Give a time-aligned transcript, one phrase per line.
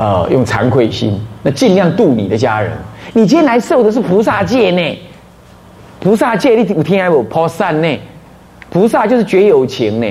[0.00, 2.70] 呃，用惭愧心，那尽量度你的家人。
[3.14, 4.98] 你今天来受的是菩萨戒呢，
[5.98, 7.20] 菩萨戒你有听有？
[7.24, 7.98] 菩萨呢，
[8.70, 10.06] 菩萨就是绝有情呢，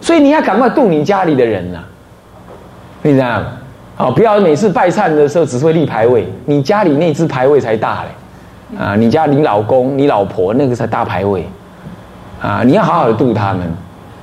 [0.00, 1.80] 所以你要赶快度你家里的人呐，
[3.02, 3.46] 你知道吗？
[3.98, 11.46] 哦，不要每次拜忏的时候只会立牌位，你家里那只牌位才大嘞，啊，你家你老公、你老婆那个才大牌位，
[12.40, 13.70] 啊，你要好好的度他们，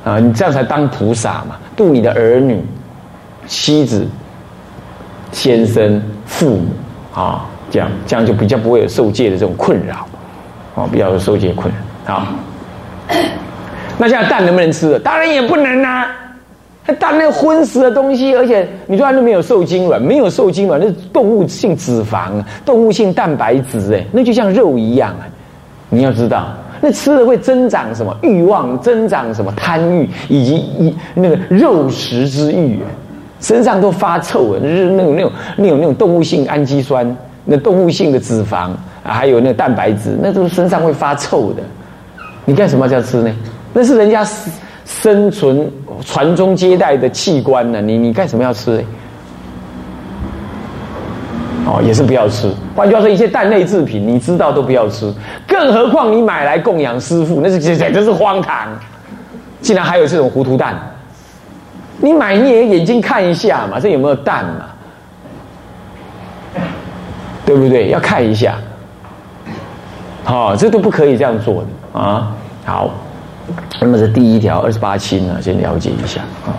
[0.03, 2.59] 啊，你这样才当菩萨嘛，度你的儿女、
[3.45, 4.07] 妻子、
[5.33, 6.67] 先生、父母，
[7.13, 7.45] 啊。
[7.71, 10.05] 这样，这样就比较不会有受戒的这种困扰，
[10.75, 11.73] 哦，比较有受戒困
[12.05, 12.13] 扰。
[12.13, 12.35] 啊，
[13.97, 14.99] 那现在蛋能不能吃？
[14.99, 16.05] 当然也不能啊！
[16.99, 25.25] 蛋那荤食的东西，而且你说它都没有受精卵，没有受精卵，那是动物性脂肪、动物性蛋白质，哎，那就像肉一样啊！
[25.89, 32.77] 你要知道，那吃了会增长什么欲望，增长什么贪欲，以及一那个肉食之欲，
[33.43, 34.59] 身上都发臭啊！
[34.59, 37.15] 就是那种那种那种那种动物性氨基酸。
[37.45, 38.69] 那动物性的脂肪，
[39.03, 41.61] 还有那个蛋白质，那都是身上会发臭的。
[42.45, 43.29] 你干什么要吃呢？
[43.73, 44.25] 那是人家
[44.85, 45.69] 生存
[46.05, 47.81] 传宗接代的器官呢。
[47.81, 48.81] 你你干什么要吃？
[51.65, 52.49] 哦，也是不要吃。
[52.73, 55.13] 换句话说，一些蛋类制品，你知道都不要吃。
[55.45, 58.69] 更何况你买来供养师傅，那是简直是荒唐。
[59.59, 60.75] 竟然还有这种糊涂蛋，
[61.97, 64.65] 你买你也眼睛看一下嘛，这有没有蛋嘛？
[67.45, 67.89] 对不对？
[67.89, 68.55] 要看一下，
[70.23, 72.35] 好，这都不可以这样做的啊。
[72.65, 72.89] 好，
[73.81, 76.55] 那么这第一条二十八期呢，先了解一下啊。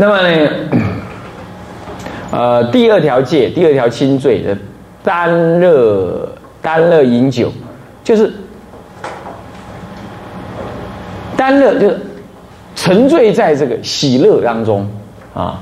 [0.00, 0.50] 那么呢？
[2.30, 4.56] 呃，第二条戒，第二条轻罪的
[5.02, 6.28] 单乐
[6.62, 7.50] 单乐饮酒，
[8.04, 8.32] 就是
[11.36, 12.00] 单乐就是
[12.76, 14.88] 沉醉在这个喜乐当中
[15.34, 15.58] 啊。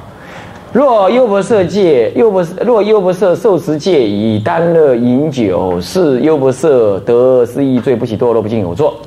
[0.71, 6.69] 若优婆塞戒，优婆若优婆塞受持戒以单乐饮酒，是优婆塞
[7.07, 9.01] 得失意罪，不起堕落，不尽有作。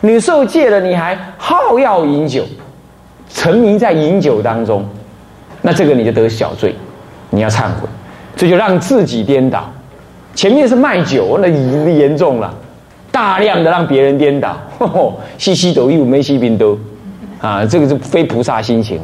[0.00, 2.42] 你受戒了，你还好要饮酒，
[3.34, 4.84] 沉迷在饮酒当中，
[5.62, 6.74] 那这个你就得小罪。
[7.34, 7.88] 你要忏悔，
[8.36, 9.64] 这就让自己颠倒。
[10.34, 12.54] 前面是卖酒，那已严重了，
[13.10, 14.54] 大量的让别人颠倒，
[15.38, 16.78] 西西斗又没西宾都，
[17.40, 19.00] 啊，这个是非菩萨心情，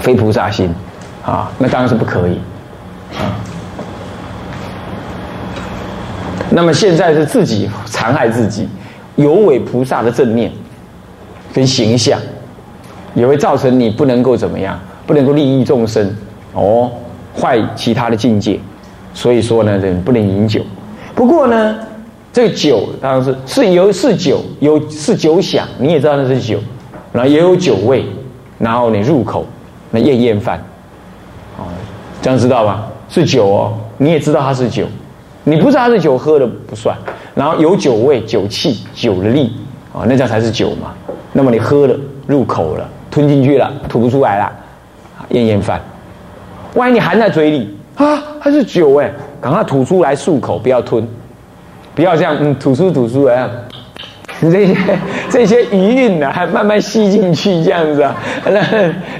[0.00, 0.74] 非菩萨心，
[1.22, 2.40] 啊，那当然是不可以。
[3.18, 3.36] 啊，
[6.48, 8.66] 那么现在是自己残害自己，
[9.16, 10.50] 有违菩萨的正念
[11.54, 12.20] 跟形象，
[13.14, 14.78] 也会造成你不能够怎么样。
[15.06, 16.10] 不能够利益众生，
[16.54, 16.90] 哦，
[17.38, 18.58] 坏其他的境界，
[19.12, 20.62] 所以说呢，人不能饮酒。
[21.14, 21.78] 不过呢，
[22.32, 26.58] 这个酒当然是是有是酒，有是酒响，你也知道那是酒，
[27.12, 28.06] 然后也有酒味，
[28.58, 29.44] 然后你入口
[29.90, 30.58] 那咽咽饭，
[31.58, 31.68] 哦，
[32.22, 32.86] 这样知道吧？
[33.10, 34.86] 是酒哦，你也知道它是酒，
[35.44, 36.96] 你不知道它是酒喝了不算，
[37.34, 39.52] 然后有酒味、酒气、酒的力
[39.92, 40.94] 啊，那叫才是酒嘛。
[41.34, 41.94] 那么你喝了
[42.26, 44.50] 入口了，吞进去了，吐不出来了。
[45.30, 45.80] 咽咽饭，
[46.74, 51.06] 万一你含在嘴里啊，它是酒哎，赶快吐出来漱口，不要吞，
[51.94, 53.48] 不要这样嗯吐出吐出来，
[54.40, 54.76] 这些
[55.30, 58.14] 这些余韵呢，还慢慢吸进去这样子啊，
[58.44, 58.62] 那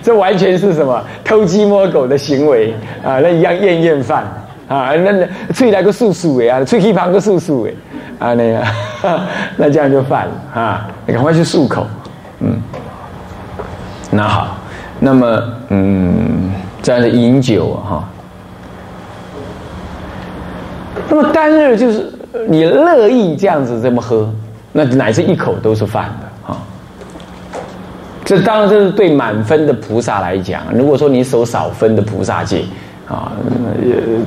[0.03, 3.19] 这完全是什么偷鸡摸狗的行为啊？
[3.21, 4.25] 那一样咽咽饭
[4.69, 7.73] 啊，那那吹来个漱漱哎啊，吹气旁个漱漱哎
[8.19, 8.63] 啊那个，
[9.57, 11.87] 那这样就犯了啊，你赶快去漱口，
[12.41, 12.61] 嗯，
[14.11, 14.59] 那好。
[15.01, 18.09] 那么，嗯，这样的饮酒哈，
[21.11, 22.11] 那么单日就是
[22.47, 24.33] 你乐意这样子这么喝，
[24.73, 26.57] 那乃至一口都是饭的啊。
[28.25, 32.63] 这当然这是对满分的菩萨来讲，如果说你守少分的菩萨戒
[33.09, 33.33] 啊，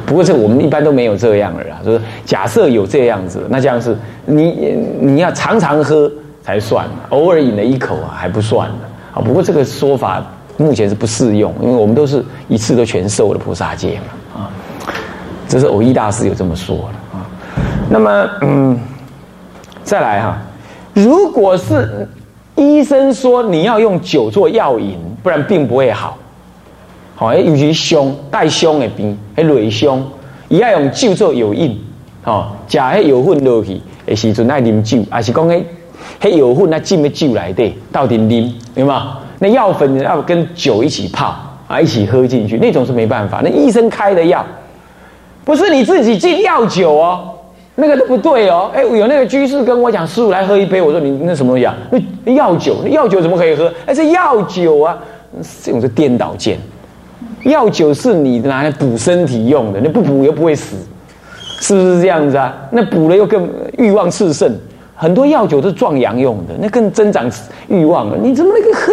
[0.06, 1.77] 不过这我们一般都没有这样的啦。
[1.83, 6.12] 就是假设有这样子，那这样是你你要常常喝
[6.47, 8.75] 才算，偶尔饮了一口啊还不算的
[9.13, 9.21] 啊。
[9.21, 10.25] 不过这个说法。
[10.59, 14.49] 目前是不适用，因为我们都是一次都全受了菩萨戒嘛，啊，
[15.47, 17.21] 这是偶一大师有这么说的啊。
[17.91, 18.79] 那么，嗯，
[19.83, 20.35] 再来哈，
[20.95, 22.09] 如果是
[22.55, 26.17] 医生说你要用酒做药引，不然病不会好，
[27.15, 30.03] 好，尤其胸带胸的病，还内胸，
[30.47, 31.79] 伊要用酒做药引，
[32.23, 35.61] 哦，食迄药粉落去，的时阵爱啉酒，还是讲迄
[36.19, 39.01] 嘿有混那进没进来的，到底啉有没有？
[39.39, 41.35] 那药粉要跟酒一起泡
[41.67, 43.41] 啊，一起喝进去，那种是没办法。
[43.44, 44.44] 那医生开的药，
[45.45, 47.29] 不是你自己进药酒哦，
[47.75, 48.71] 那个都不对哦。
[48.73, 51.75] 哎，有那个居士跟我讲，师傅来喝一杯，我说你那什么东西啊？
[52.25, 53.71] 那药酒，那药酒怎么可以喝？
[53.85, 54.97] 哎，是药酒啊，
[55.63, 56.57] 这种是颠倒见。
[57.44, 60.75] 药酒是你拿来补身体用的，你不补又不会死，
[61.61, 62.55] 是不是这样子啊？
[62.71, 63.47] 那补了又更
[63.77, 64.51] 欲望炽盛，
[64.97, 67.31] 很多药酒都是壮阳用的，那更增长
[67.69, 68.17] 欲望了。
[68.17, 68.91] 你怎么那个喝？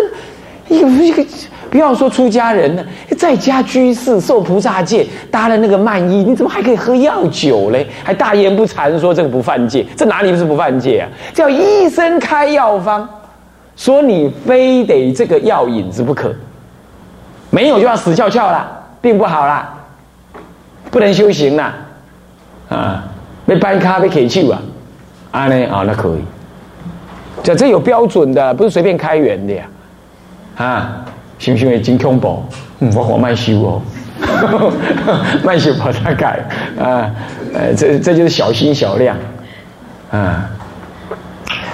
[0.68, 1.22] 一个一个，
[1.70, 2.84] 不要说出家人了，
[3.18, 7.86] 在家居士受菩萨戒，搭了那个曼衣，你怎么还可以喝药酒嘞？
[8.02, 11.04] 还大言不惭说这个不犯戒，这哪里不是不犯戒啊？
[11.34, 13.06] 叫医生开药方，
[13.76, 16.34] 说你非得这个药引子不可，
[17.50, 18.66] 没有就要死翘翘啦，
[19.02, 19.74] 病不好啦，
[20.90, 21.74] 不能修行啦，
[22.70, 23.04] 啊，
[23.44, 24.62] 被搬咖被给救啊，
[25.34, 26.20] 啊呢啊那可以，
[27.42, 29.64] 这这有标准的，不是随便开源的呀。
[30.56, 31.04] 啊，
[31.40, 31.82] 行不行？
[31.82, 32.40] 金恐怖，
[32.78, 33.82] 嗯，我好慢修哦，
[35.42, 36.38] 慢修把它改
[36.78, 37.10] 啊，
[37.52, 39.16] 呃，这这就是小心小量
[40.12, 40.48] 啊。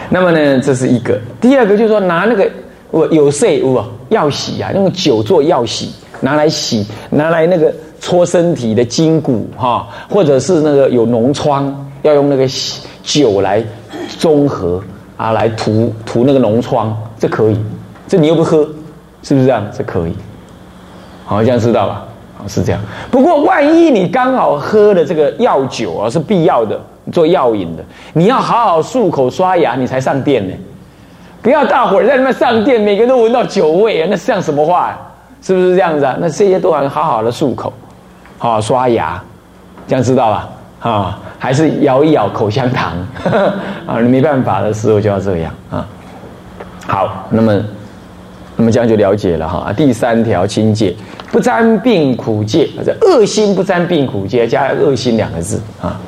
[0.08, 1.20] 那么呢，这是一个。
[1.38, 2.50] 第二个就是说，拿那个
[2.90, 3.78] 我有色物
[4.08, 7.70] 药洗啊，用酒做药洗，拿来洗，拿来那个
[8.00, 13.62] 搓身体的筋骨哈，或者是那个有脓疮，要用那个洗酒来
[14.18, 14.82] 中和
[15.16, 17.58] 啊，来涂涂那个脓疮，这可以。
[18.08, 18.58] 这你又不喝，
[19.22, 19.64] 是不是这样？
[19.76, 20.14] 这可以，
[21.24, 22.04] 好，这样知道吧？
[22.48, 22.80] 是这样。
[23.10, 26.80] 不过万一你刚好喝的这个药酒啊，是必要的，
[27.12, 30.54] 做药引的，你要好好漱口刷牙，你才上殿呢。
[31.42, 34.98] 不要大伙在那边上殿，每个人都闻到酒味啊，那像什么话？
[35.42, 36.16] 是不是这样子啊？
[36.20, 37.72] 那这些都要好好的漱口，
[38.38, 39.22] 好好刷牙，
[39.86, 40.48] 这样知道吧？
[40.80, 42.92] 啊，还是咬一咬口香糖
[43.86, 44.00] 啊？
[44.00, 45.86] 你没办法的时候就要这样啊。
[46.86, 47.62] 好，那么。
[48.56, 49.72] 那么这样就了解了哈。
[49.72, 50.94] 第三条清戒，
[51.32, 55.98] 不沾病苦戒，这恶心不沾病苦戒，加恶心两个字啊。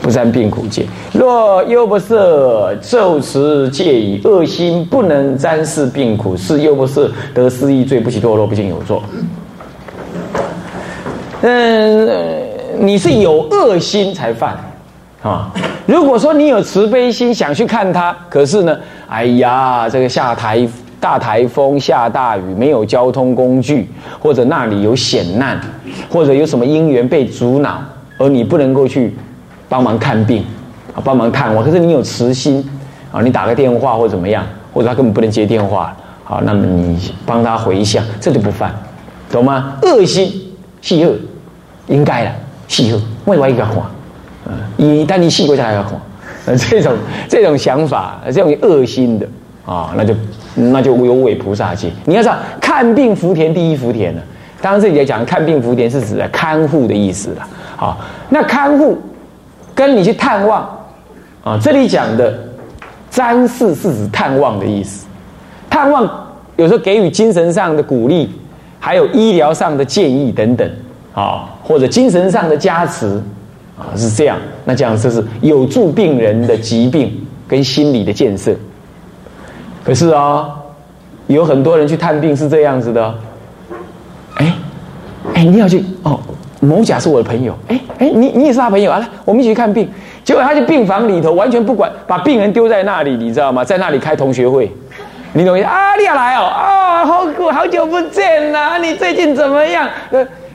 [0.00, 9.02] 不沾病苦戒，若又不摄受持戒以恶心不能沾视病苦，是又不摄得失意罪，不起堕落，不仅有作。
[11.40, 12.08] 嗯，
[12.78, 14.56] 你是有恶心才犯
[15.22, 15.50] 啊。
[15.86, 18.76] 如果说你有慈悲心，想去看他，可是呢，
[19.08, 20.68] 哎呀，这个下台。
[21.02, 23.90] 大台风下大雨，没有交通工具，
[24.20, 25.60] 或者那里有险难，
[26.08, 27.82] 或者有什么因缘被阻挠，
[28.18, 29.12] 而你不能够去
[29.68, 30.44] 帮忙看病
[30.94, 31.60] 啊，帮忙看，我。
[31.60, 32.64] 可是你有慈心
[33.10, 35.92] 啊，你打个电话或怎么样，或者他根本不能接电话，
[36.22, 38.72] 好，那么你帮他回向，这就不犯，
[39.28, 39.76] 懂吗？
[39.82, 40.32] 恶心
[40.80, 41.12] 细恶，
[41.88, 42.30] 应该的
[42.72, 43.90] 细恶，为外一个话，
[44.46, 45.90] 嗯，你但你细过才要话，
[46.46, 46.94] 呃， 这种
[47.28, 49.26] 这种想法，这种恶心的
[49.66, 50.14] 啊，那就。
[50.54, 51.90] 那就有违菩萨戒。
[52.04, 54.20] 你要知道，看病福田第一福田呢。
[54.60, 57.48] 当然这里在讲看病福田是指的看护的意思了。
[57.74, 57.98] 好，
[58.28, 59.00] 那看护
[59.74, 60.60] 跟你去探望
[61.42, 62.38] 啊，这里讲的
[63.10, 65.06] 瞻视是指探望的意思。
[65.70, 66.06] 探望
[66.56, 68.30] 有时候给予精神上的鼓励，
[68.78, 70.70] 还有医疗上的建议等等
[71.14, 73.06] 啊，或者精神上的加持
[73.78, 74.36] 啊，是这样。
[74.64, 78.54] 那这样就是有助病人的疾病跟心理的建设。
[79.84, 80.50] 可是啊，
[81.26, 83.14] 有很多人去探病是这样子的。
[84.36, 84.54] 哎，
[85.34, 86.20] 哎，你要去哦，
[86.60, 87.56] 某甲是我的朋友。
[87.68, 88.98] 哎哎，你你也是他朋友啊？
[88.98, 89.88] 来，我们一起去看病。
[90.24, 93.64] 结果他去病房里头，完全不管，把病人丢在那里，你知道吗？
[93.64, 94.70] 在那里开同学会。
[95.32, 95.96] 你懂意思啊？
[95.96, 96.44] 你要来哦？
[96.44, 98.78] 啊，好久好久不见呐！
[98.78, 99.88] 你最近怎么样？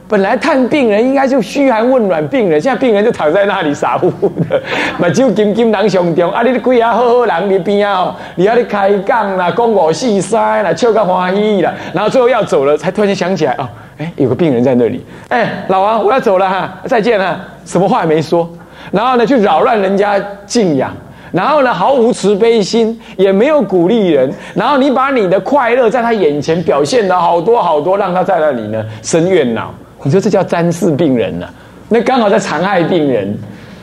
[0.09, 4.61] 本来探病人应该就嘘寒问暖病人，现在病人就躺在那里傻乎乎的，
[4.97, 18.49] 目睭金金人上吊，啊，你几啊好好人你边啊，你要你开讲啦，讲五四三啦，笑个欢喜啦，然后最后要走了，才突然间想起来哦，哎，有个病人在那里，哎，老王我要走了哈，再见了，什么话也没说，
[18.91, 20.89] 然后呢去扰乱人家静养，
[21.33, 29.73] 然后呢毫无慈悲心，也没有鼓励人，然后你把你的快乐在他眼前表现的好多好多，让他在那里呢生怨恼。
[30.07, 31.45] 你说这叫瞻视病人呢？
[31.89, 33.37] 那刚好在残害病人，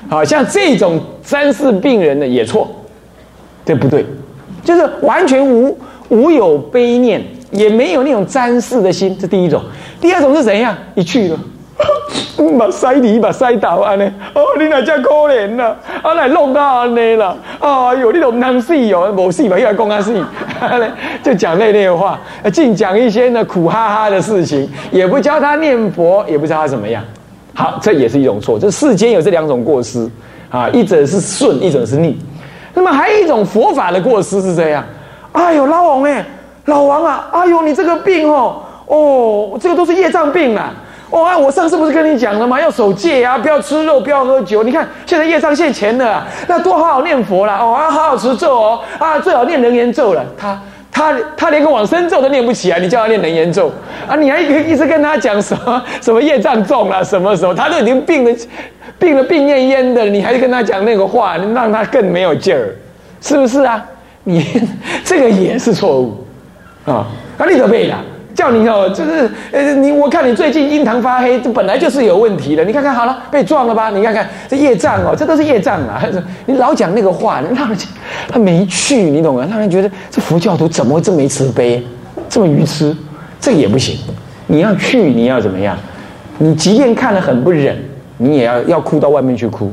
[0.08, 2.66] 好像这种瞻视病人呢也错，
[3.62, 4.06] 这不对？
[4.64, 5.76] 就是完全无
[6.08, 9.62] 无有悲念，也没有那种瞻视的心，这第一种。
[10.00, 10.74] 第二种是怎样？
[10.94, 11.38] 你去了，
[12.58, 14.04] 把塞你把塞倒安呢？
[14.34, 15.74] 哦，你哪叫可怜呐？
[16.02, 17.36] 啊，来弄到安尼了？
[17.58, 20.24] 哎呦，你都唔能死哦，无死嘛，又来讲啊死，
[21.22, 22.18] 就讲那类的话，
[22.52, 27.02] 净讲一些呢苦哈哈的事情，也不教他念佛，也不知道他怎么样。
[27.54, 28.58] 好，这也是一种错。
[28.58, 30.08] 这世间有这两种过失
[30.50, 32.16] 啊，一者是顺，一者是逆。
[32.74, 34.84] 那么还有一种佛法的过失是这样，
[35.32, 36.24] 哎呦，老王哎，
[36.66, 40.72] 老王啊，哎呦，你这个病哦，哦，这个都是业障病啊。
[41.14, 42.60] 哦啊，我上次不是跟你讲了吗？
[42.60, 44.64] 要守戒啊，不要吃肉，不要喝酒。
[44.64, 50.24] 你看现在业障现前了，那多好好念佛了哦，啊，好好持咒哦，啊，最好念人言咒了。
[50.36, 53.70] 他他他连个往生咒都念不起来，你叫他念人言咒
[54.08, 54.16] 啊？
[54.16, 57.04] 你还一直跟他讲什么什么业障重了？
[57.04, 58.36] 什么时候他都已经病了，
[58.98, 62.74] 病了病恹恹的，你还跟他讲那个话，让他更没有劲儿，
[63.20, 63.80] 是不是啊？
[64.24, 64.44] 你
[65.04, 66.26] 这个也是错误
[66.86, 67.06] 啊！
[67.38, 67.98] 啊，你都背了。
[68.34, 72.64] 叫你哦，就是呃，你我看你最近印堂发黑，这本来就是有问题的。
[72.64, 73.90] 你看看好了，被撞了吧？
[73.90, 76.02] 你看看这业障哦，这都是业障啊！
[76.46, 77.78] 你老讲那个话，让人
[78.28, 79.46] 他没趣，你懂吗？
[79.48, 81.80] 让人觉得这佛教徒怎么会这么没慈悲，
[82.28, 82.94] 这么愚痴？
[83.40, 83.96] 这也不行。
[84.48, 85.76] 你要去，你要怎么样？
[86.38, 87.76] 你即便看了很不忍，
[88.18, 89.72] 你也要要哭到外面去哭。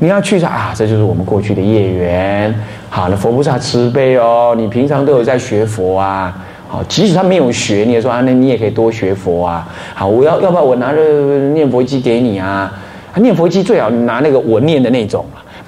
[0.00, 2.52] 你要去说啊，这就是我们过去的业缘。
[2.90, 6.36] 好了，佛菩萨慈悲哦，你平常都有在学佛啊。
[6.72, 9.68] 好，即使他没有学，你也说啊，那你也可以多学佛啊。
[9.94, 12.72] 好，我要要不要我拿着念佛机给你啊？
[13.16, 15.22] 念佛机最好拿那个我念的那种。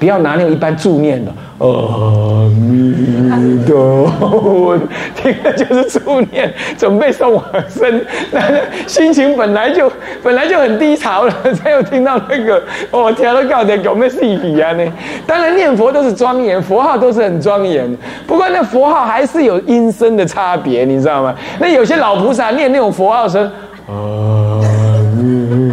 [0.05, 4.79] 不要拿那种一般助念的，阿弥陀佛，
[5.17, 8.05] 听的就是助念，准备送往生。
[8.31, 8.43] 那
[8.87, 9.91] 心情本来就
[10.23, 14.73] 本来就很低潮了，才有听到那个哦，听到告的有没有细皮啊？
[14.75, 14.85] 呢，
[15.27, 17.91] 当然念佛都是庄严，佛号都是很庄严。
[18.27, 21.35] 不过那佛号还是有音声的差别，你知道吗？
[21.59, 23.51] 那有些老菩萨念那种佛号声，
[23.89, 23.95] 阿
[25.17, 25.64] 弥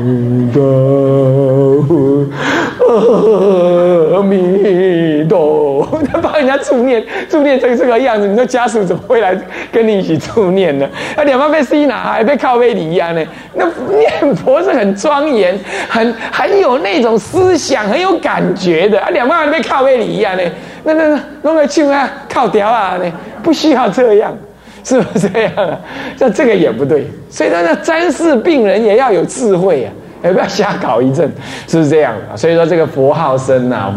[6.41, 9.35] 人家助念，助念成这个样子，你说家属怎么会来
[9.71, 10.87] 跟你一起助念呢？
[11.15, 13.23] 啊，两方被吸哪，还被靠背一样呢？
[13.55, 13.65] 那
[13.97, 15.57] 念佛是很庄严，
[15.87, 20.43] 很很有那种思想，很有感觉的啊，两方还被靠背一样呢？
[20.83, 23.11] 那那弄个唱啊，靠屌啊呢？
[23.43, 24.35] 不需要这样，
[24.83, 25.79] 是不是这样啊？
[26.17, 29.91] 这这个也不对，所以说那瞻视病人也要有智慧啊。
[30.23, 31.27] 也不要瞎搞一阵？
[31.67, 32.37] 是不是这样的？
[32.37, 33.91] 所以说这个佛号声呐，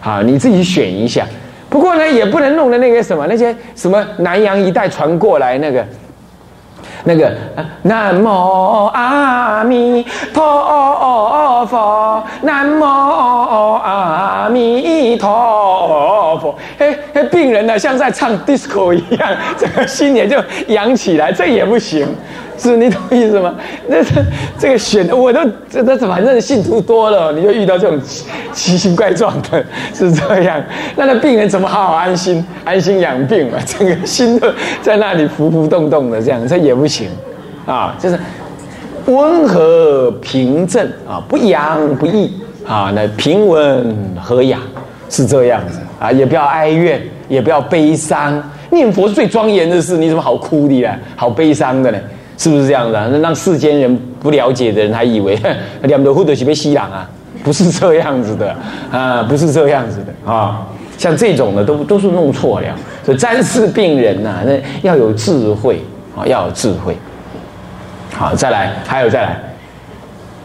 [0.00, 1.24] 好，你自己选一下。
[1.74, 5.84] 不过呢，也不能弄的那个什么，那些什么南洋一带传过来那个，
[7.02, 7.32] 那个
[7.82, 16.54] 南无阿弥陀佛，南无阿弥陀佛。
[16.78, 19.28] 嘿，嘿，病人呢，像在唱 disco 一样，
[19.58, 20.36] 这个心也就
[20.68, 22.06] 扬起来，这也不行。
[22.56, 23.54] 是你懂意思吗？
[23.88, 24.10] 那这
[24.58, 28.00] 这个选的，我都这这反正信徒多了，你就遇到这种
[28.52, 30.62] 奇形怪状的，是这样。
[30.96, 33.58] 那那病人怎么好好安心安心养病嘛？
[33.66, 34.48] 整个心都
[34.82, 37.08] 在那里浮浮动动的，这样这也不行
[37.66, 37.96] 啊。
[37.98, 38.18] 就是
[39.06, 42.32] 温和平正啊，不扬不抑
[42.66, 44.60] 啊，那平稳和雅
[45.10, 48.42] 是这样子啊，也不要哀怨，也不要悲伤。
[48.70, 50.98] 念佛是最庄严的事，你怎么好哭的呀？
[51.14, 51.98] 好悲伤的呢？
[52.36, 53.08] 是不是这样的？
[53.08, 55.38] 那让世间人不了解的人还以为
[55.82, 57.08] 两头护的是被吸氧啊？
[57.42, 58.54] 不是这样子的
[58.90, 60.66] 啊，不是这样子的啊。
[60.96, 62.66] 像这种的都都是弄错了。
[63.04, 65.82] 所以瞻视病人呐，那要有智慧
[66.16, 66.96] 啊，要有智慧。
[68.12, 69.40] 好，再来，还有再来，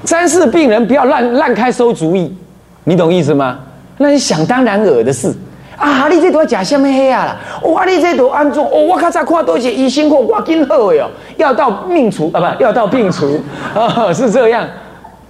[0.05, 2.35] 瞻视病人不要乱乱开馊主意，
[2.83, 3.59] 你懂意思吗？
[3.97, 5.33] 那是想当然尔的事。
[5.79, 6.09] 啊！
[6.09, 7.37] 你这都要假什么黑啊啦？
[7.63, 7.85] 哇！
[7.85, 8.61] 你这都安怎？
[8.61, 13.39] 哦，我刚才看多些医生或挂金好哟，要到命除啊，不要到病除
[13.73, 14.67] 啊， 是这样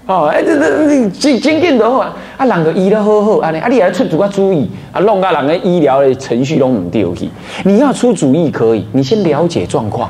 [0.08, 0.28] 哦。
[0.34, 7.30] 哎，这这你真真紧的话，啊，人个医得好好，安尼啊，你还出主个主意啊，弄个人个医疗的程序拢唔丢去。
[7.64, 10.10] 你要出主意可以，你先了解状况，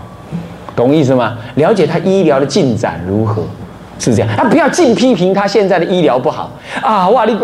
[0.73, 1.37] 懂意思吗？
[1.55, 3.43] 了解他医疗的进展如何，
[3.99, 4.29] 是这样。
[4.37, 6.49] 啊，不要尽批评他现在的医疗不好
[6.81, 7.09] 啊！
[7.09, 7.37] 哇，你。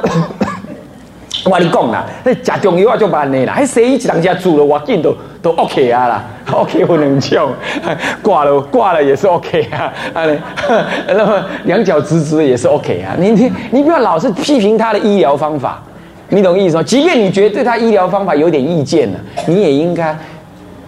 [1.46, 7.48] 我跟你讲啦，那食中药就慢的啦，还西医一人家煮了，我见都都 OK 啊啦，OK 不能救，
[8.24, 10.24] 挂了挂了也是 OK 啊，啊
[11.08, 13.16] 那么两脚直直也是 OK 啊。
[13.20, 15.84] 你你你不要老是批评他的医疗方法，
[16.30, 16.84] 你懂意思吗？
[16.84, 20.18] 即便你觉得对他医疗方法有点意见了，你也应该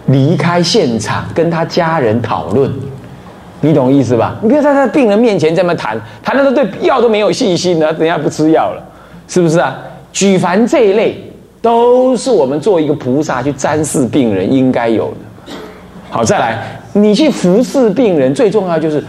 [0.06, 2.68] 离开现场跟他家人讨论，
[3.60, 4.34] 你懂意思吧？
[4.42, 8.82] 你不要在他病人面前这么谈，谈的都对药都没有信心了，等下不吃药了，
[9.28, 9.78] 是不是啊？
[10.12, 11.16] 举凡这一类，
[11.60, 15.54] 都是我们做一个菩萨去瞻视病人应该有的。
[16.10, 16.62] 好，再来，
[16.92, 19.02] 你去服侍病人，最重要就是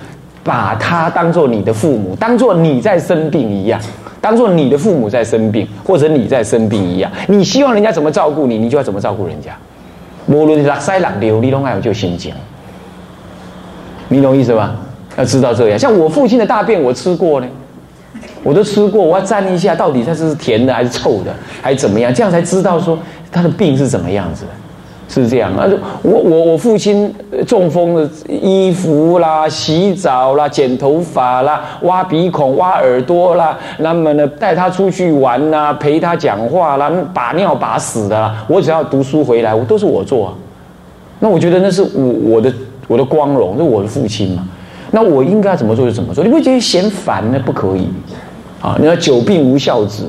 [0.43, 3.79] 把他当做你的父母，当做你在生病一样，
[4.19, 7.09] 当做你的父母在生病，或者你在生病一样。
[7.27, 9.51] 你希望人家怎么照顾你，你就要怎么照顾人家。
[10.27, 12.33] 无论拉塞拉流，你都爱有就心讲，
[14.09, 14.75] 你懂意思吧？
[15.17, 15.79] 要知道这样。
[15.79, 17.47] 像我父亲的大便，我吃过呢。
[18.43, 22.13] 我都吃过，我要蘸一下，到底它是甜的还是臭的，还是怎么样？
[22.13, 22.97] 这样才知道说
[23.31, 24.51] 他的病是怎么样子的。
[25.11, 25.65] 是这样啊，
[26.03, 27.11] 我我我父亲
[27.47, 40.33] 中风的衣服啦、洗澡啦、剪头发啦、挖鼻孔、挖耳朵啦，那么呢带他出去玩啦、陪他讲话啦、把尿把屎的啦，我只要读书回来，我都是我做啊。
[41.19, 42.53] 那我觉得那是我我的
[42.87, 44.47] 我的光荣，那我的父亲嘛。
[44.91, 47.41] 那我应该怎么做就怎么做，你不觉得嫌烦呢？
[47.43, 47.89] 不可以
[48.61, 48.75] 啊！
[48.79, 50.03] 你要久病无孝子，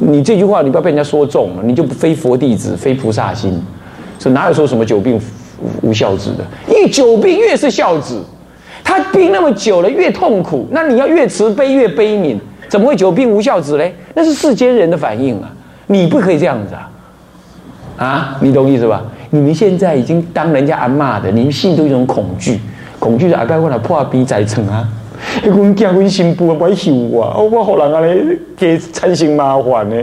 [0.00, 3.60] 你这句话你不要被人家说中了，你就非佛弟子，非菩萨心。
[4.18, 5.20] 所以哪有说什么久病
[5.82, 6.44] 无孝子的？
[6.74, 8.22] 越久病越是孝子，
[8.84, 12.36] 他病那么久了越痛苦，那你要越慈悲越悲悯，
[12.68, 13.94] 怎么会久病无孝子嘞？
[14.14, 15.50] 那是世间人的反应啊！
[15.86, 16.90] 你不可以这样子啊！
[17.96, 19.02] 啊，你懂意思吧？
[19.30, 22.60] 你们现在已经当人家阿骂的，你们心都一种恐惧，
[22.98, 24.88] 恐惧是阿盖我来破鼻在撑啊！
[25.44, 27.36] 我惊我新妇不爱休啊！
[27.36, 29.96] 我互人安尼给产生麻烦呢，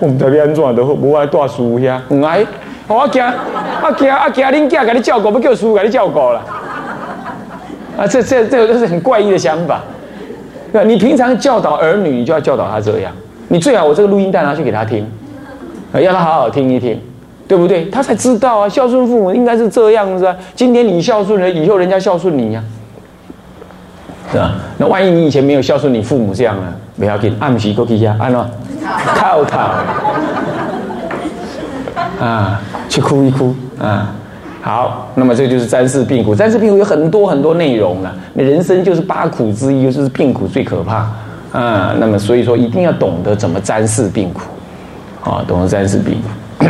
[0.00, 2.44] 我们这边安怎都无爱大树遐，唔爱。
[2.88, 6.42] 我惊，我惊，我惊恁囝给你照顾，不叫叔给你照顾了。
[7.96, 9.80] 啊，这这这个都是很怪异的想法。
[10.72, 13.12] 对你平常教导儿女，你就要教导他这样。
[13.46, 15.06] 你最好我这个录音带拿去给他听，
[15.92, 17.00] 要他好好听一听，
[17.46, 17.84] 对不对？
[17.86, 20.36] 他才知道啊，孝顺父母应该是这样子啊。
[20.56, 22.62] 今天你孝顺了，以后人家孝顺你呀，
[24.32, 24.52] 是吧？
[24.78, 26.72] 那万一你以前没有孝顺你父母这样呢？
[26.98, 28.50] 不要紧，暗时过去呀，安了，
[29.16, 29.58] 靠他
[32.24, 32.60] 啊。
[32.88, 34.12] 去哭一哭啊！
[34.60, 36.34] 好，那么这就是沾世病苦。
[36.34, 38.12] 沾世病苦有很多很多内容了。
[38.34, 41.06] 你人生就是八苦之一，就是病苦最可怕
[41.52, 41.94] 啊。
[42.00, 44.40] 那么所以说，一定要懂得怎么沾世病苦
[45.30, 46.20] 啊，懂得沾世病
[46.58, 46.66] 苦。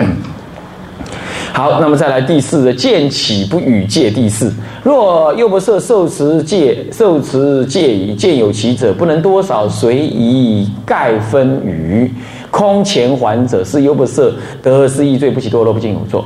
[1.52, 4.52] 好，那么再来第四的见起不与戒第四。
[4.82, 12.12] 若又不设受持戒，受持戒已见有其者，不能多少随意盖分语。
[12.50, 16.24] 空前还者是又不色得失意罪不起堕落不尽有作。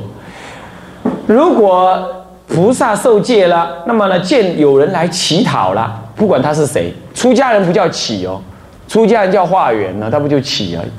[1.27, 2.03] 如果
[2.47, 8.41] 菩萨受戒了，那么呢见有人来乞讨了，不管他是谁，出家人不叫乞哦，
[8.87, 10.89] 出家人叫化缘呢，他不就乞而已。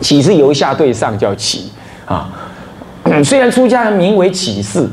[0.00, 1.70] 乞是由下对上叫乞
[2.06, 2.28] 啊。
[3.10, 4.86] 嗯 虽然出家人名为乞士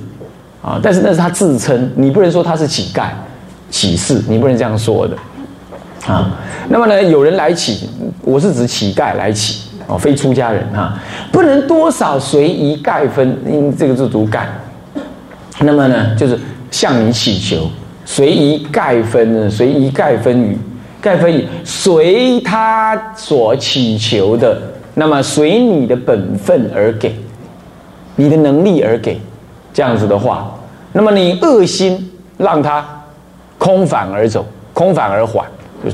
[0.61, 3.09] 啊，但是那是他自称，你不能说他是乞丐、
[3.69, 5.15] 乞士，你不能这样说的。
[6.05, 6.31] 啊，
[6.69, 7.89] 那么呢，有人来乞，
[8.23, 10.99] 我是指乞丐来乞哦，非出家人哈，
[11.31, 14.47] 不能多少随意盖分，因这个字读盖。
[15.59, 16.39] 那么呢，就是
[16.71, 17.69] 向你乞求，
[18.05, 20.57] 随意盖分呢，随意盖分语，
[21.01, 24.61] 盖分语随他所祈求的，
[24.93, 27.13] 那么随你的本分而给，
[28.17, 29.17] 你的能力而给，
[29.73, 30.53] 这样子的话，
[30.91, 32.85] 那么你恶心让他
[33.57, 35.45] 空返而走，空返而还。
[35.85, 35.89] 就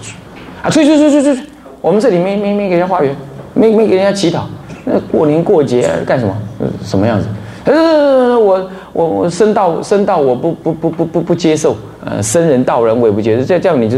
[0.63, 1.43] 啊，去去去去去！
[1.81, 3.13] 我们这里没没没给人家化缘，
[3.53, 4.47] 没没给人家乞讨。
[4.85, 6.35] 那过年过节干什么？
[6.81, 7.27] 什么样子？
[7.65, 11.75] 呃，我我我生道生道，我不不不不不不接受。
[12.05, 13.43] 呃，生人道人我也不接受。
[13.43, 13.97] 这这样你就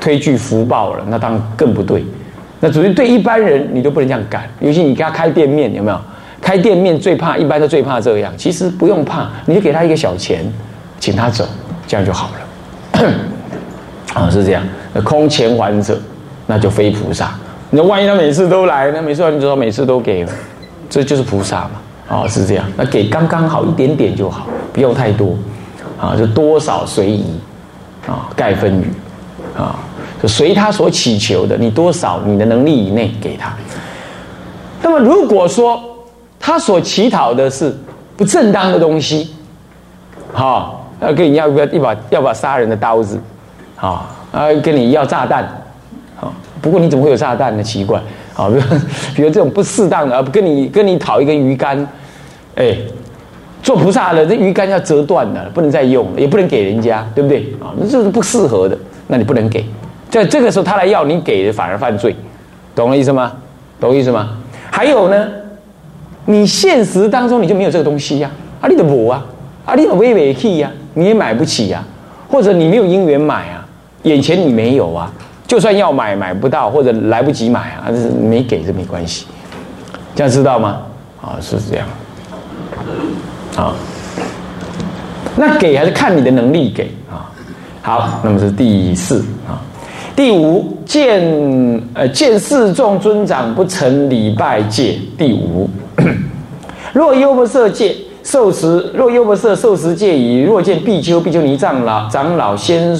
[0.00, 2.04] 推拒福报了，那当然更不对。
[2.58, 6.00] 那主要对一般人你都不能这样干，尤其你给他开店面，有没有？
[6.40, 8.32] 开店面最怕，一般都最怕这样。
[8.36, 10.44] 其实不用怕，你就给他一个小钱，
[10.98, 11.46] 请他走，
[11.86, 13.04] 这样就好了。
[14.14, 14.62] 啊， 是这样。
[14.92, 15.98] 那空前还者，
[16.46, 17.32] 那就非菩萨。
[17.70, 20.32] 那万一他每次都来，那每次你知道每次都给了，
[20.88, 21.70] 这就是菩萨嘛？
[22.08, 22.64] 啊，是这样。
[22.76, 25.36] 那给刚刚好一点点就好，不用太多。
[26.00, 27.38] 啊，就多少随意。
[28.08, 28.90] 啊，盖分语。
[29.56, 29.78] 啊，
[30.22, 33.52] 就随他所祈求的，你多少你的能力以内给他。
[34.82, 35.82] 那么如果说
[36.40, 37.72] 他所乞讨的是
[38.16, 39.32] 不正当的东西，
[40.32, 43.20] 好，要跟你要不要一把要把杀人的刀子，
[43.76, 44.16] 啊。
[44.32, 45.44] 啊，跟你要炸弹，
[46.14, 47.60] 好，不过你怎么会有炸弹呢？
[47.60, 48.00] 奇怪，
[48.32, 48.62] 好，比 如
[49.16, 51.84] 比如这种不适当的，跟你跟你讨一根鱼竿，
[52.54, 52.76] 哎，
[53.60, 57.52] 做菩萨的这鱼竿要折断的，不能再用，也不能给人家，对不对？
[57.60, 59.64] 啊，那这是不适合的，那你不能给，
[60.08, 62.14] 在这个时候他来要你给的反而犯罪，
[62.72, 63.32] 懂了意思吗？
[63.80, 64.28] 懂意思吗？
[64.70, 65.26] 还有呢，
[66.30, 69.24] 你现实当中你就没有这个东西呀，啊，你的补啊，
[69.64, 71.82] 啊，你的微微气呀，你也买不起呀，
[72.28, 73.66] 或者你没有因缘买啊。
[74.04, 75.12] 眼前你没有啊，
[75.46, 79.26] 就算要买买不到或者来不及买啊，是没给这没关系，
[80.14, 80.80] 这样知道吗？
[81.20, 81.86] 啊，是这样，
[83.56, 83.74] 啊，
[85.36, 87.28] 那给还是看你的能力给啊。
[87.82, 89.60] 好，那么是第四啊，
[90.16, 91.20] 第五见
[91.92, 95.68] 呃见四众尊长不成礼拜戒第五，
[96.92, 102.96] 若优不设戒受持，若优不设受持戒已，若见比丘、比丘尼长老长老先。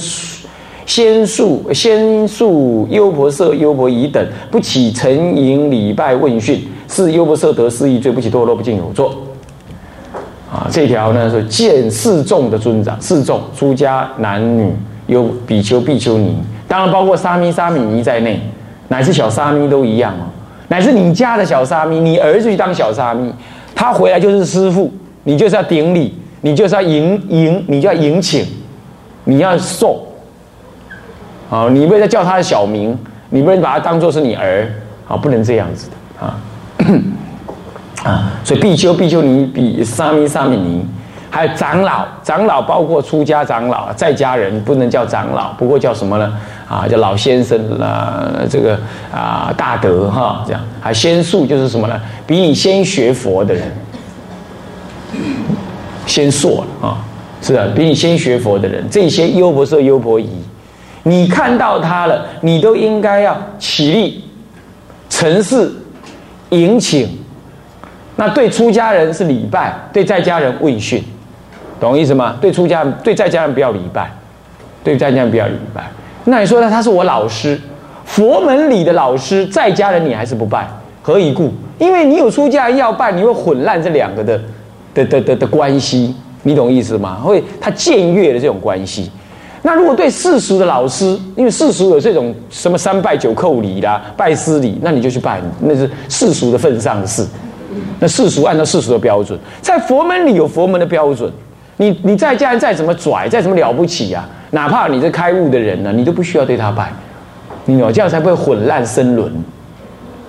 [0.83, 9.15] 先述先述优婆塞、优婆夷等不起沉吟礼拜问讯，是优婆塞得失意罪，不起堕落，不敬有作。
[10.51, 14.73] 啊，这条呢是见四众的尊长，四众出家男女
[15.07, 16.35] 有比丘、比丘尼，
[16.67, 18.41] 当然包括沙弥、沙弥尼在内，
[18.89, 20.27] 乃至小沙弥都一样哦。
[20.71, 23.29] 乃至你家的小沙弥，你儿子去当小沙弥，
[23.75, 24.89] 他回来就是师傅，
[25.25, 28.45] 你就是要顶礼，你就是要迎迎，你就要迎请，
[29.25, 30.07] 你要受。
[31.49, 32.97] 啊，你不能叫他的小名，
[33.31, 34.71] 你不能把他当做是你儿，
[35.09, 36.39] 啊，不能这样子的啊。
[38.09, 40.85] 啊，所以比丘、比丘尼、比沙弥、沙弥尼，
[41.31, 46.37] 还有长老，长老包括出家长老，在家人不能叫长老，不过叫什么呢？
[46.67, 48.77] 啊，叫老先生啦，这个
[49.13, 51.99] 啊大德哈，这样，还先术就是什么呢？
[52.27, 53.63] 比你先学佛的人，
[56.05, 56.99] 先硕啊，
[57.41, 60.29] 是啊，比你先学佛的人，这些优婆塞、优婆夷，
[61.03, 64.25] 你看到他了，你都应该要起立，
[65.09, 65.71] 陈示，
[66.49, 67.17] 迎请。
[68.17, 71.03] 那对出家人是礼拜，对在家人问讯，
[71.81, 72.37] 懂意思吗？
[72.39, 74.09] 对出家人对在家人不要礼拜，
[74.83, 75.83] 对在家人不要礼拜。
[76.25, 76.69] 那你说呢？
[76.69, 77.59] 他是我老师，
[78.05, 80.69] 佛门里的老师，在家人你还是不拜，
[81.01, 81.51] 何以故？
[81.79, 84.39] 因为你有出家人要拜，你会混乱这两个的
[84.93, 87.15] 的的的的关系，你懂意思吗？
[87.15, 89.09] 会他僭越的这种关系。
[89.63, 97.25] 那如果对世俗的老师，因为世俗有这种什么三拜九叩礼啦、拜师礼，那你就去拜，那是世俗的份上的事。
[97.99, 101.31] 那世俗按照世俗的标准，在佛门里有佛门的标准。
[101.81, 106.93] 你你在家再怎么拽，再怎么了不起啊，哪怕你是开悟的人呢，你都不需要对他拜。
[107.65, 107.91] 你懂？
[107.91, 109.33] 这样才不会混乱生伦。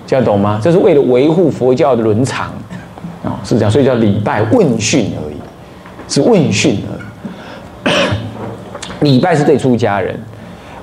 [0.07, 0.59] 这样懂吗？
[0.63, 2.47] 这是为了维护佛教的伦常
[3.23, 3.69] 啊，是这样。
[3.69, 5.35] 所以叫礼拜问讯而已，
[6.11, 7.93] 是问讯而已。
[9.05, 10.19] 礼拜是对出家人，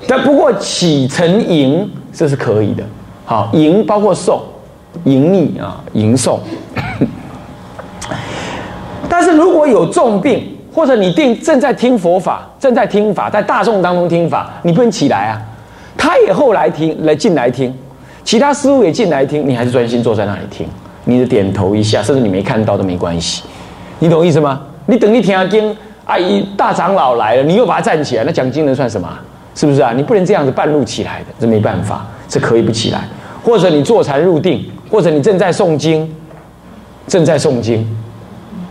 [0.06, 2.84] 但不过起承迎这是可以的。
[3.24, 4.40] 好，迎包括送。
[5.02, 6.38] 迎逆啊，迎送。
[9.08, 15.40] 但是如果有重病，或者你定正在听佛法，正在听法，在大众当中听法，你不能起来啊。
[15.96, 17.74] 他也后来听，来进来听，
[18.24, 20.66] 其他师傅也进来听，你还是专心坐在那里听。
[21.04, 23.42] 你的点头一下，甚至你没看到都没关系。
[23.98, 24.62] 你懂意思吗？
[24.86, 29.08] 你等你听啊经，阿姨大长老来了，你又把他站起来，那讲经能算什么？
[29.54, 29.92] 是不是啊？
[29.94, 33.00] 你不能这样子半路起来的，这没办法，这可以不起来。
[33.44, 34.64] 或者你坐禅入定。
[34.90, 36.12] 或者你正在诵经，
[37.06, 37.88] 正在诵经，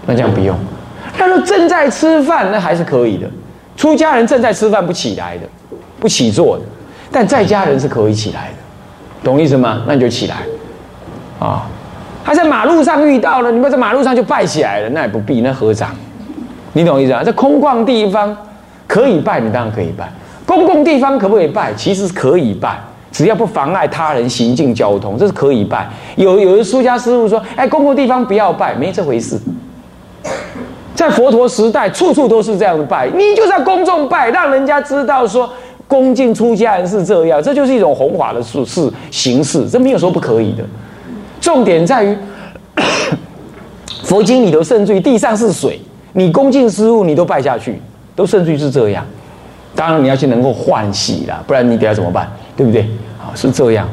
[0.06, 0.54] 那这样不用。
[1.20, 3.30] 他说正在吃饭，那还是可以的。
[3.76, 5.44] 出家人正在吃饭不起来的，
[6.00, 6.64] 不起坐的，
[7.12, 8.56] 但在家人是可以起来的，
[9.24, 9.84] 懂意思吗？
[9.86, 10.38] 那你就起来，
[11.40, 11.68] 啊，
[12.24, 15.92] 他在马路上遇到了，你们在马路上就拜起来了，那也不必，那合掌，
[16.74, 17.24] 你懂意思啊？
[17.24, 18.36] 在空旷地方
[18.88, 20.12] 可以拜，你当然可以拜。
[20.46, 21.74] 公共地方可不可以拜？
[21.76, 22.80] 其实是可以拜。
[23.12, 25.88] 只要不妨碍他人行进交通，这是可以拜。
[26.16, 29.40] 有有的出家师傅说：“哎，公共地方不要拜，没这回事。”
[30.95, 33.08] 在佛陀时代，处处都是这样的拜。
[33.08, 35.49] 你就是要公众拜，让人家知道说
[35.88, 39.67] 恭敬出家人是这样，这就是一种弘法的事事形式。
[39.69, 40.63] 这没有说不可以的。
[41.39, 42.17] 重点在于
[44.04, 45.80] 佛经里头，甚至于地上是水，
[46.13, 47.82] 你恭敬师傅，你都拜下去，
[48.15, 49.06] 都甚至于是这样。
[49.75, 52.30] 当然你要去能够换洗啦，不然你等下怎么办？
[52.58, 52.82] 对不对？
[53.17, 53.88] 啊，是这样，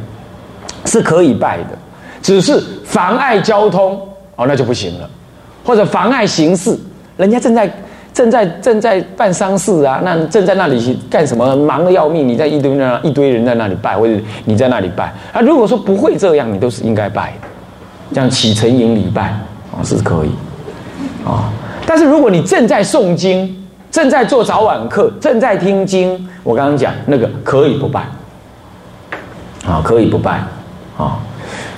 [0.87, 1.79] 是可以拜的，
[2.21, 4.01] 只是妨碍交通
[4.35, 5.09] 哦，那就不行了，
[5.65, 6.77] 或者妨碍行事，
[7.17, 7.71] 人家正在
[8.13, 11.57] 正在正在办丧事啊，那正在那里干什么？
[11.57, 14.13] 忙得要命，你在一堆那一堆人在那里拜，或者
[14.45, 15.41] 你在那里拜啊？
[15.41, 17.49] 如果说不会这样，你都是应该拜的，
[18.15, 19.39] 这样启程迎礼拜
[19.73, 20.31] 啊是可以
[21.27, 21.53] 啊。
[21.87, 23.55] 但是如果你正在诵经，
[23.91, 28.05] 正在做早晚课，正在听经，我刚刚讲那个可以不拜。
[29.67, 30.41] 啊，可以不拜，
[30.97, 31.19] 啊，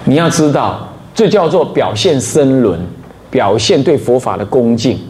[0.04, 2.78] 你要知道，这叫做表现深伦，
[3.30, 5.00] 表现对佛法的恭敬，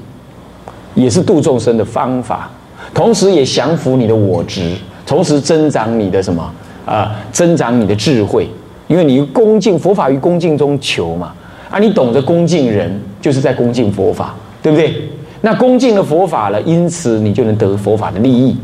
[0.94, 2.50] 也是度众生的方法，
[2.92, 4.74] 同时也降服你的我执，
[5.06, 6.52] 同时增长你的什么
[6.84, 7.14] 啊？
[7.32, 8.48] 增长你的智慧，
[8.86, 11.32] 因为你恭敬佛法于恭敬中求嘛，
[11.70, 15.08] 啊，你懂得恭敬人，就是在恭敬佛法，对不对？
[15.40, 18.56] 那恭敬了佛法了，因此你就能得佛法的利益。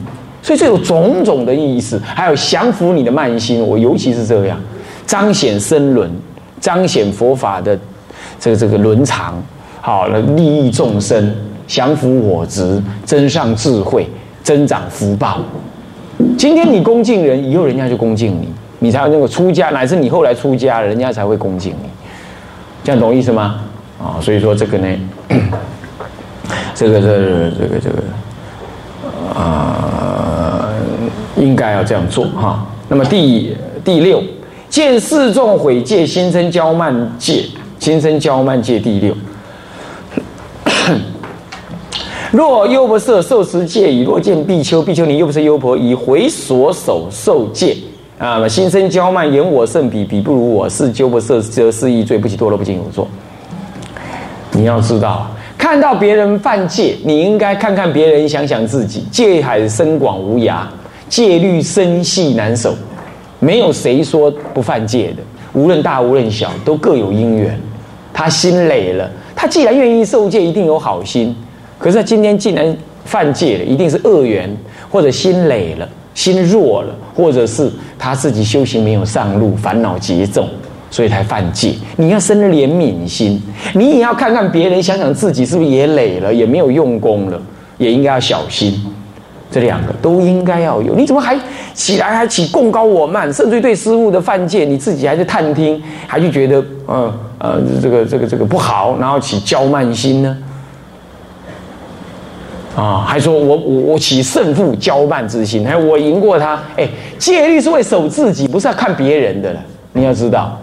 [0.42, 4.58] 所以这有种种的意思，还有降服你的慢心，我尤其是这样，
[5.06, 6.10] 彰显深伦，
[6.60, 7.78] 彰显佛法的
[8.40, 9.40] 这个这个伦常，
[9.80, 11.34] 好了，利益众生，
[11.66, 14.08] 降服我执，增上智慧，
[14.42, 15.40] 增长福报。
[16.36, 18.48] 今天你恭敬人，以后人家就恭敬你，
[18.78, 21.88] 你才有那个出家，乃至你后来出家，人家才会恭敬你。
[22.82, 23.60] 这样懂意思吗？
[23.98, 24.88] 啊，所以说这个呢，
[26.74, 27.08] 这个这
[27.50, 28.02] 这个这个
[29.38, 30.30] 啊。
[31.36, 32.64] 应该要这样做哈。
[32.88, 34.22] 那么第第六，
[34.70, 37.44] 见四众毁戒，心生骄慢戒，
[37.80, 39.14] 心生骄慢戒第六。
[42.34, 47.76] 若优婆塞受持戒已，若见比丘，比丘尼又不是优婆，以回所手受戒
[48.18, 53.06] 啊，心生骄慢，言我甚彼，彼不如我，是优婆塞则是亦罪，不起堕落，不敬有作。
[54.50, 59.04] 你要知道，看到别人犯戒，你应该看看别人，想想自己。
[59.12, 60.62] 戒海深广无涯，
[61.08, 62.74] 戒律深细难守，
[63.38, 65.22] 没有谁说不犯戒的。
[65.52, 67.56] 无论大无论小，都各有因缘。
[68.12, 71.32] 他心累了，他既然愿意受戒，一定有好心。
[71.84, 74.48] 可是今天竟然犯戒了，一定是恶缘，
[74.88, 80.48] 或者心累了、心弱了，或者是他自己修行没有上路，烦恼极重，
[80.90, 81.74] 所以才犯戒。
[81.96, 83.38] 你要生怜悯心，
[83.74, 87.38] 你也要看看别人，想想自己是不是也累了，也没有用功了，
[87.76, 88.82] 也应该要小心。
[89.50, 90.94] 这两个都应该要有。
[90.94, 91.38] 你怎么还
[91.74, 100.34] 起来还起共高我慢，甚至对师傅的犯戒，你自己还是探听，还就觉得呃呃这个这个这个不好，然后起骄慢心呢？
[102.76, 106.60] 啊，还说我我我起胜负骄慢之心，还我赢过他。
[106.76, 109.60] 哎，戒律是为守自己，不是要看别人的了。
[109.92, 110.58] 你要知道，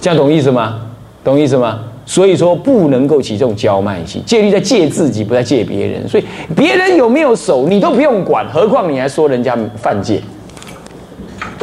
[0.00, 0.80] 这样懂意思吗？
[1.24, 1.80] 懂意思吗？
[2.06, 4.22] 所以说不能够起这种骄慢心。
[4.24, 6.06] 戒律在戒自己，不在戒别人。
[6.08, 6.24] 所以
[6.54, 10.20] 别人有没有守，你都不用管，何况你还说人家犯戒，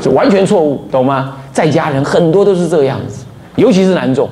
[0.02, 1.38] 这完全错误，懂吗？
[1.54, 3.24] 在家人很多都是这样子，
[3.56, 4.30] 尤其是男众，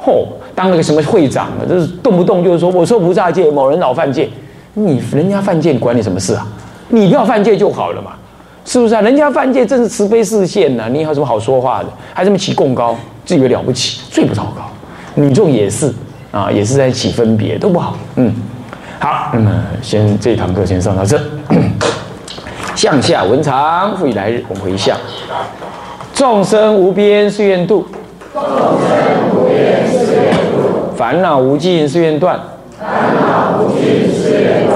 [0.00, 4.28] 嚯，当那个什么会长了，就是动不动就是说我说菩萨戒，某人老犯戒。
[4.74, 6.46] 你人家犯戒，管你什么事啊？
[6.90, 8.12] 你不要犯戒就好了嘛，
[8.64, 9.00] 是不是啊？
[9.00, 11.88] 人家犯戒正是慈悲视线呢，你有什么好说话的？
[12.14, 14.62] 还这么起贡高，自以为了不起，最不糟糕。
[15.14, 15.92] 女众也是
[16.30, 17.98] 啊，也是在起分别，都不好。
[18.16, 18.32] 嗯，
[18.98, 19.50] 好，那么
[19.82, 21.20] 先这堂课先上到这。
[22.74, 24.96] 向下文长，复以来日，我们回向。
[26.14, 27.86] 众生无边誓愿度，
[28.32, 32.38] 众生无边誓愿度，烦恼无尽誓愿断。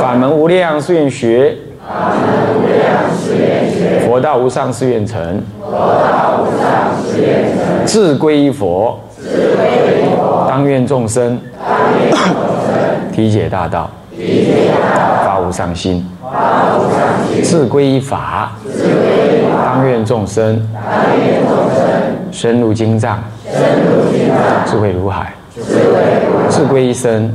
[0.00, 1.56] 法门无量誓愿学。
[1.86, 2.82] 法门无量
[3.16, 4.06] 誓愿学。
[4.06, 5.42] 佛道无上誓愿成。
[5.60, 7.86] 佛道无上誓愿成。
[7.86, 8.98] 自归佛。
[9.18, 10.46] 自归佛。
[10.48, 11.38] 当愿众生。
[11.66, 13.12] 当愿众生。
[13.12, 13.90] 体解大道。
[14.16, 15.24] 体解大道。
[15.24, 16.06] 发无上心。
[16.22, 17.00] 发无上
[17.32, 17.42] 心。
[17.42, 18.52] 自归法。
[18.64, 19.74] 自归法。
[19.74, 20.68] 当愿众生。
[20.74, 21.82] 当愿众生。
[22.30, 23.22] 深入经藏。
[23.44, 24.66] 深入经藏。
[24.66, 25.32] 智慧如海。
[25.54, 26.48] 智慧如海。
[26.48, 27.34] 自归一生。